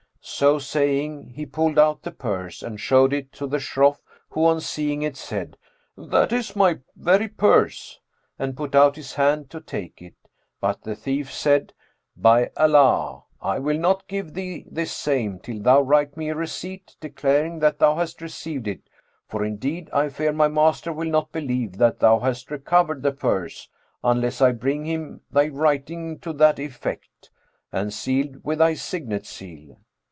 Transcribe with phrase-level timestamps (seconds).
[0.23, 4.61] So saying, he pulled out the purse and showed it to the Shroff who on
[4.61, 5.57] seeing it said,
[5.97, 7.99] "That is my very purse,"
[8.37, 10.13] and put out his hand to take it;
[10.59, 11.73] but the thief said,
[12.15, 16.95] "By Allah, I will not give thee this same, till thou write me a receipt
[16.99, 18.83] declaring that thou hast received it!
[19.27, 23.69] for indeed I fear my master will not believe that thou hast recovered the purse,
[24.03, 27.31] unless I bring him thy writing to that effect,
[27.71, 29.77] and sealed with thy signet seal."